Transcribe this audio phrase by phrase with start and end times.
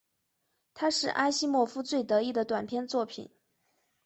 [0.73, 3.29] 它是阿西莫夫最得意的短篇作品。